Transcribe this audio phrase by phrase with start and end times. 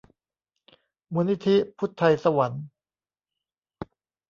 [1.13, 2.65] มูลนิธิพุทไธศวรรค์